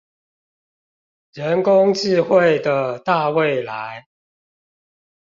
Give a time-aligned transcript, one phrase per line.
[1.33, 4.07] 人工智慧的大未來